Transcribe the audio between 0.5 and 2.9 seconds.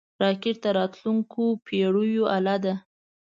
د راتلونکو پېړیو اله ده